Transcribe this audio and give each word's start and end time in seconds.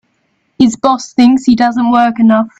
His 0.57 0.75
boss 0.77 1.13
thinks 1.13 1.43
he 1.45 1.55
doesn't 1.55 1.91
work 1.91 2.19
enough. 2.19 2.47